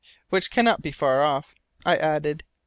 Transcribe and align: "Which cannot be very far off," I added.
"Which 0.29 0.49
cannot 0.49 0.81
be 0.81 0.89
very 0.89 0.93
far 0.93 1.21
off," 1.21 1.53
I 1.85 1.95
added. 1.95 2.43